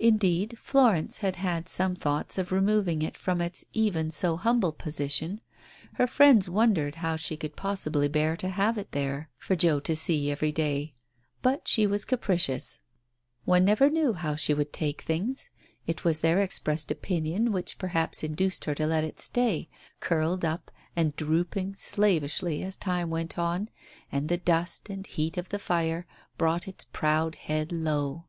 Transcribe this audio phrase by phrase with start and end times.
[0.00, 5.40] Indeed, Florence had had some thoughts of removing it from its even so humble position;
[5.92, 9.94] her friends wondered how she could possibly bear to have it there for Joe to
[9.94, 11.58] see every Digitized by Google THE OPERATION 43 day!
[11.62, 12.80] But she was capricious.
[13.44, 15.50] One never knew how she would take things.
[15.86, 19.68] It was their expressed opinion which perhaps induced her to let it stay,
[20.00, 23.68] curled up and drooping slavishly as time went on,
[24.10, 26.04] and the dust and heat of the fire
[26.36, 28.24] brought its proud head low.